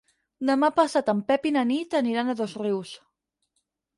[0.49, 2.97] Demà passat en Pep i na Nit aniran a Dosrius.